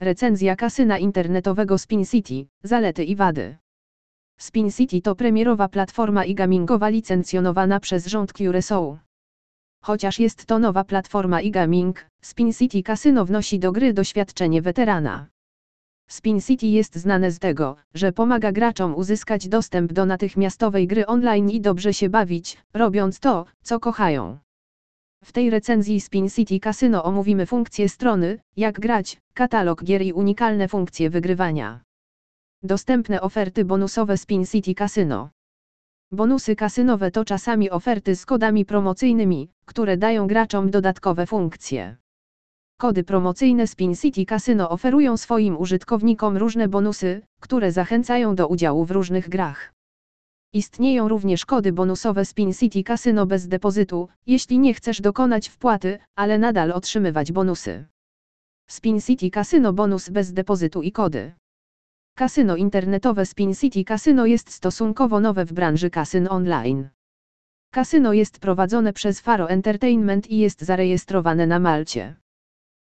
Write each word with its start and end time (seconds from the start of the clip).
Recenzja 0.00 0.56
kasyna 0.56 0.98
internetowego 0.98 1.78
Spin 1.78 2.04
City, 2.04 2.46
zalety 2.62 3.04
i 3.04 3.16
wady. 3.16 3.56
Spin 4.38 4.70
City 4.70 5.02
to 5.02 5.14
premierowa 5.14 5.68
platforma 5.68 6.24
i 6.24 6.34
gamingowa 6.34 6.88
licencjonowana 6.88 7.80
przez 7.80 8.06
rząd 8.06 8.32
Curaçao. 8.32 8.98
Chociaż 9.82 10.18
jest 10.18 10.46
to 10.46 10.58
nowa 10.58 10.84
platforma 10.84 11.40
i 11.40 11.50
gaming, 11.50 12.06
Spin 12.22 12.52
City 12.52 12.82
Casino 12.82 13.24
wnosi 13.24 13.58
do 13.58 13.72
gry 13.72 13.92
doświadczenie 13.92 14.62
weterana. 14.62 15.26
Spin 16.08 16.40
City 16.40 16.66
jest 16.66 16.96
znane 16.96 17.30
z 17.30 17.38
tego, 17.38 17.76
że 17.94 18.12
pomaga 18.12 18.52
graczom 18.52 18.94
uzyskać 18.94 19.48
dostęp 19.48 19.92
do 19.92 20.06
natychmiastowej 20.06 20.86
gry 20.86 21.06
online 21.06 21.50
i 21.50 21.60
dobrze 21.60 21.94
się 21.94 22.08
bawić, 22.08 22.58
robiąc 22.74 23.20
to, 23.20 23.46
co 23.62 23.80
kochają. 23.80 24.38
W 25.30 25.32
tej 25.32 25.50
recenzji 25.50 26.00
Spin 26.00 26.28
City 26.28 26.60
Casino 26.60 27.04
omówimy 27.04 27.46
funkcje 27.46 27.88
strony, 27.88 28.38
jak 28.56 28.80
grać, 28.80 29.18
katalog 29.34 29.84
gier 29.84 30.02
i 30.02 30.12
unikalne 30.12 30.68
funkcje 30.68 31.10
wygrywania. 31.10 31.80
Dostępne 32.62 33.20
oferty 33.20 33.64
bonusowe 33.64 34.16
Spin 34.16 34.46
City 34.46 34.74
Casino. 34.74 35.30
Bonusy 36.12 36.56
kasynowe 36.56 37.10
to 37.10 37.24
czasami 37.24 37.70
oferty 37.70 38.16
z 38.16 38.26
kodami 38.26 38.64
promocyjnymi, 38.64 39.50
które 39.64 39.96
dają 39.96 40.26
graczom 40.26 40.70
dodatkowe 40.70 41.26
funkcje. 41.26 41.96
Kody 42.78 43.04
promocyjne 43.04 43.66
Spin 43.66 43.94
City 43.94 44.24
Casino 44.26 44.70
oferują 44.70 45.16
swoim 45.16 45.56
użytkownikom 45.56 46.36
różne 46.36 46.68
bonusy, 46.68 47.22
które 47.40 47.72
zachęcają 47.72 48.34
do 48.34 48.48
udziału 48.48 48.84
w 48.84 48.90
różnych 48.90 49.28
grach. 49.28 49.72
Istnieją 50.52 51.08
również 51.08 51.46
kody 51.46 51.72
bonusowe 51.72 52.24
Spin 52.24 52.52
City 52.52 52.82
Casino 52.82 53.26
bez 53.26 53.48
depozytu, 53.48 54.08
jeśli 54.26 54.58
nie 54.58 54.74
chcesz 54.74 55.00
dokonać 55.00 55.48
wpłaty, 55.48 55.98
ale 56.16 56.38
nadal 56.38 56.72
otrzymywać 56.72 57.32
bonusy. 57.32 57.84
Spin 58.68 59.00
City 59.00 59.30
Casino 59.30 59.72
bonus 59.72 60.08
bez 60.08 60.32
depozytu 60.32 60.82
i 60.82 60.92
kody. 60.92 61.32
Kasyno 62.16 62.56
internetowe 62.56 63.26
Spin 63.26 63.54
City 63.54 63.84
Casino 63.84 64.26
jest 64.26 64.50
stosunkowo 64.50 65.20
nowe 65.20 65.44
w 65.44 65.52
branży 65.52 65.90
kasyn 65.90 66.28
online. 66.30 66.88
Kasyno 67.72 68.12
jest 68.12 68.38
prowadzone 68.38 68.92
przez 68.92 69.20
Faro 69.20 69.50
Entertainment 69.50 70.30
i 70.30 70.38
jest 70.38 70.62
zarejestrowane 70.62 71.46
na 71.46 71.58
Malcie. 71.58 72.16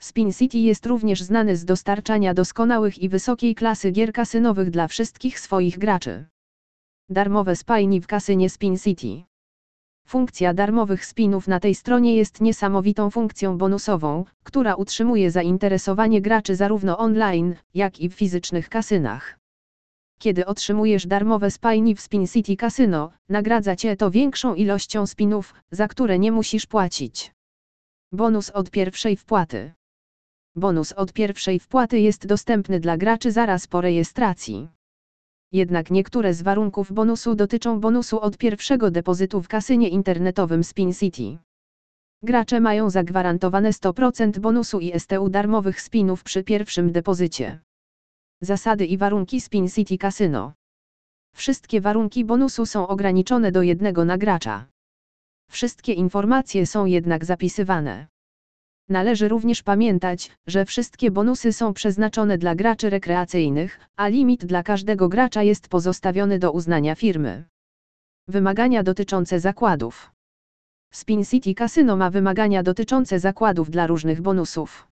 Spin 0.01 0.33
City 0.33 0.57
jest 0.57 0.85
również 0.85 1.21
znany 1.21 1.57
z 1.57 1.65
dostarczania 1.65 2.33
doskonałych 2.33 2.99
i 2.99 3.09
wysokiej 3.09 3.55
klasy 3.55 3.91
gier 3.91 4.13
kasynowych 4.13 4.69
dla 4.69 4.87
wszystkich 4.87 5.39
swoich 5.39 5.77
graczy. 5.77 6.25
Darmowe 7.09 7.55
spajni 7.55 8.01
w 8.01 8.07
kasynie 8.07 8.49
Spin 8.49 8.77
City. 8.77 9.23
Funkcja 10.07 10.53
darmowych 10.53 11.05
spinów 11.05 11.47
na 11.47 11.59
tej 11.59 11.75
stronie 11.75 12.15
jest 12.15 12.41
niesamowitą 12.41 13.09
funkcją 13.09 13.57
bonusową, 13.57 14.25
która 14.43 14.75
utrzymuje 14.75 15.31
zainteresowanie 15.31 16.21
graczy 16.21 16.55
zarówno 16.55 16.97
online, 16.97 17.55
jak 17.73 17.99
i 17.99 18.09
w 18.09 18.13
fizycznych 18.13 18.69
kasynach. 18.69 19.39
Kiedy 20.19 20.45
otrzymujesz 20.45 21.07
darmowe 21.07 21.51
spajni 21.51 21.95
w 21.95 22.01
Spin 22.01 22.27
City 22.27 22.55
Casino, 22.55 23.11
nagradza 23.29 23.75
cię 23.75 23.95
to 23.95 24.11
większą 24.11 24.55
ilością 24.55 25.07
spinów, 25.07 25.53
za 25.71 25.87
które 25.87 26.19
nie 26.19 26.31
musisz 26.31 26.65
płacić. 26.65 27.31
Bonus 28.11 28.49
od 28.49 28.71
pierwszej 28.71 29.17
wpłaty. 29.17 29.71
Bonus 30.55 30.91
od 30.91 31.13
pierwszej 31.13 31.59
wpłaty 31.59 31.99
jest 31.99 32.27
dostępny 32.27 32.79
dla 32.79 32.97
graczy 32.97 33.31
zaraz 33.31 33.67
po 33.67 33.81
rejestracji. 33.81 34.69
Jednak 35.53 35.91
niektóre 35.91 36.33
z 36.33 36.41
warunków 36.41 36.93
bonusu 36.93 37.35
dotyczą 37.35 37.79
bonusu 37.79 38.19
od 38.19 38.37
pierwszego 38.37 38.91
depozytu 38.91 39.41
w 39.41 39.47
kasynie 39.47 39.89
internetowym 39.89 40.63
Spin 40.63 40.93
City. 40.93 41.37
Gracze 42.23 42.59
mają 42.59 42.89
zagwarantowane 42.89 43.71
100% 43.71 44.39
bonusu 44.39 44.79
i 44.79 44.99
STU 44.99 45.29
darmowych 45.29 45.81
spinów 45.81 46.23
przy 46.23 46.43
pierwszym 46.43 46.91
depozycie. 46.91 47.59
Zasady 48.41 48.85
i 48.85 48.97
warunki 48.97 49.41
Spin 49.41 49.69
City 49.69 49.97
Casino. 49.97 50.53
Wszystkie 51.35 51.81
warunki 51.81 52.25
bonusu 52.25 52.65
są 52.65 52.87
ograniczone 52.87 53.51
do 53.51 53.61
jednego 53.61 54.05
nagracza. 54.05 54.65
Wszystkie 55.49 55.93
informacje 55.93 56.65
są 56.65 56.85
jednak 56.85 57.25
zapisywane. 57.25 58.07
Należy 58.89 59.27
również 59.27 59.63
pamiętać, 59.63 60.31
że 60.47 60.65
wszystkie 60.65 61.11
bonusy 61.11 61.53
są 61.53 61.73
przeznaczone 61.73 62.37
dla 62.37 62.55
graczy 62.55 62.89
rekreacyjnych, 62.89 63.79
a 63.95 64.07
limit 64.07 64.45
dla 64.45 64.63
każdego 64.63 65.09
gracza 65.09 65.43
jest 65.43 65.67
pozostawiony 65.67 66.39
do 66.39 66.51
uznania 66.51 66.95
firmy. 66.95 67.43
Wymagania 68.27 68.83
dotyczące 68.83 69.39
zakładów. 69.39 70.11
Spin 70.93 71.25
City 71.25 71.53
Casino 71.53 71.95
ma 71.95 72.09
wymagania 72.09 72.63
dotyczące 72.63 73.19
zakładów 73.19 73.69
dla 73.69 73.87
różnych 73.87 74.21
bonusów. 74.21 74.87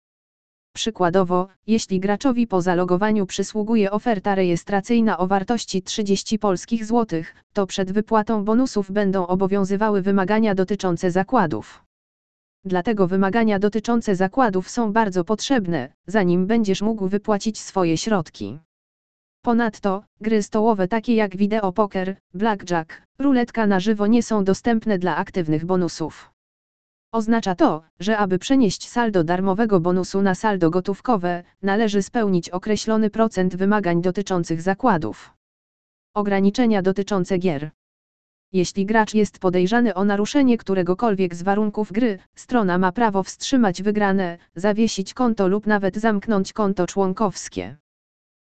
Przykładowo, 0.75 1.47
jeśli 1.67 1.99
graczowi 1.99 2.47
po 2.47 2.61
zalogowaniu 2.61 3.25
przysługuje 3.25 3.91
oferta 3.91 4.35
rejestracyjna 4.35 5.17
o 5.17 5.27
wartości 5.27 5.81
30 5.81 6.39
polskich 6.39 6.85
złotych, 6.85 7.35
to 7.53 7.67
przed 7.67 7.91
wypłatą 7.91 8.45
bonusów 8.45 8.91
będą 8.91 9.27
obowiązywały 9.27 10.01
wymagania 10.01 10.55
dotyczące 10.55 11.11
zakładów. 11.11 11.88
Dlatego 12.65 13.07
wymagania 13.07 13.59
dotyczące 13.59 14.15
zakładów 14.15 14.69
są 14.69 14.93
bardzo 14.93 15.23
potrzebne, 15.23 15.89
zanim 16.07 16.47
będziesz 16.47 16.81
mógł 16.81 17.07
wypłacić 17.07 17.59
swoje 17.59 17.97
środki. 17.97 18.59
Ponadto, 19.41 20.03
gry 20.21 20.43
stołowe 20.43 20.87
takie 20.87 21.15
jak 21.15 21.37
wideo 21.37 21.71
poker, 21.71 22.15
blackjack, 22.33 23.01
ruletka 23.19 23.67
na 23.67 23.79
żywo 23.79 24.07
nie 24.07 24.23
są 24.23 24.43
dostępne 24.43 24.97
dla 24.97 25.15
aktywnych 25.15 25.65
bonusów. 25.65 26.31
Oznacza 27.11 27.55
to, 27.55 27.83
że 27.99 28.17
aby 28.17 28.39
przenieść 28.39 28.89
saldo 28.89 29.23
darmowego 29.23 29.79
bonusu 29.79 30.21
na 30.21 30.35
saldo 30.35 30.69
gotówkowe, 30.69 31.43
należy 31.61 32.01
spełnić 32.01 32.49
określony 32.49 33.09
procent 33.09 33.55
wymagań 33.55 34.01
dotyczących 34.01 34.61
zakładów. 34.61 35.33
Ograniczenia 36.15 36.81
dotyczące 36.81 37.37
gier. 37.37 37.71
Jeśli 38.53 38.85
gracz 38.85 39.13
jest 39.13 39.39
podejrzany 39.39 39.93
o 39.93 40.05
naruszenie 40.05 40.57
któregokolwiek 40.57 41.35
z 41.35 41.41
warunków 41.41 41.91
gry, 41.91 42.19
strona 42.35 42.77
ma 42.77 42.91
prawo 42.91 43.23
wstrzymać 43.23 43.83
wygrane, 43.83 44.37
zawiesić 44.55 45.13
konto 45.13 45.47
lub 45.47 45.67
nawet 45.67 45.97
zamknąć 45.97 46.53
konto 46.53 46.87
członkowskie. 46.87 47.77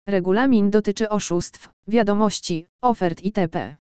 Regulamin 0.07 0.69
dotyczy 0.69 1.09
oszustw, 1.09 1.69
wiadomości, 1.87 2.65
ofert 2.81 3.23
itp. 3.23 3.75